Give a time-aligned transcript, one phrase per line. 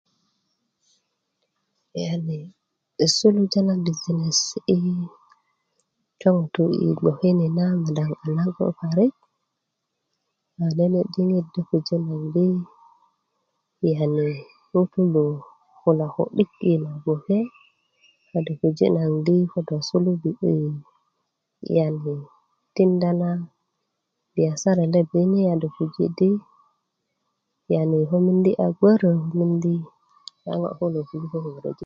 [2.03, 2.37] yani
[3.15, 4.57] suluja na bijinesi
[6.21, 9.15] ko ŋutu' yi gboke ni na madaŋ a nago parik
[10.57, 12.45] yani nene diŋit do pujö naŋ di
[13.95, 14.25] yani
[14.69, 15.37] ŋo ŋutu'
[15.79, 17.39] kulo ku'dik yi na gboke
[18.29, 20.31] s do puji nan di ko suluki
[22.75, 23.29] tinda na
[24.33, 26.29] biyasara let ni yani pujö di
[27.89, 29.73] ŋo kulo a gbörö ko miindi
[30.79, 31.79] gbögbörö